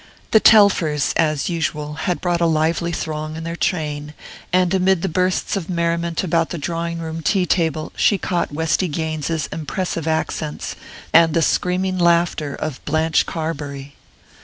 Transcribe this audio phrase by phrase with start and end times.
[0.31, 4.15] The Telfers, as usual, had brought a lively throng in their train;
[4.51, 8.87] and amid the bursts of merriment about the drawing room tea table she caught Westy
[8.87, 10.75] Gaines's impressive accents,
[11.13, 13.93] and the screaming laughter of Blanche Carbury....